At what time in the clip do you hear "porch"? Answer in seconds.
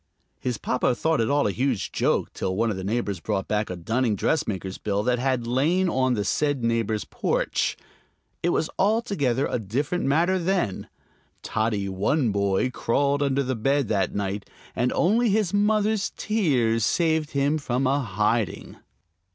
7.05-7.77